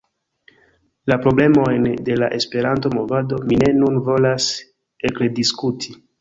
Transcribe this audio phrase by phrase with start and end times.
[1.11, 4.49] La problemojn de la Esperanto-movado mi ne nun volas
[5.13, 5.97] ekrediskuti.